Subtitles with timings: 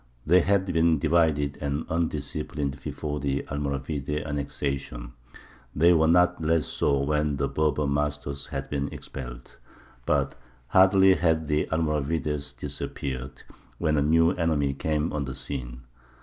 [0.25, 5.13] They had been divided and undisciplined before the Almoravide annexation:
[5.75, 9.57] they were not less so when their Berber masters had been expelled.
[10.07, 10.33] But
[10.69, 13.43] hardly had the Almoravides disappeared,
[13.77, 15.81] when a new enemy came on the scene.